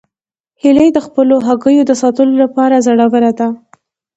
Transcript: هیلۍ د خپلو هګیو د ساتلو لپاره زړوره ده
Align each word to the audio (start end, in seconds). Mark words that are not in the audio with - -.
هیلۍ 0.61 0.89
د 0.93 0.99
خپلو 1.05 1.35
هګیو 1.47 1.87
د 1.87 1.91
ساتلو 2.01 2.33
لپاره 2.43 2.83
زړوره 2.87 3.31
ده 3.39 3.47